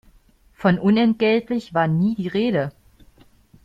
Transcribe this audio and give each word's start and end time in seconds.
Von 0.55 0.79
unentgeltlich 0.79 1.75
war 1.75 1.87
nie 1.87 2.15
die 2.15 2.27
Rede. 2.27 2.71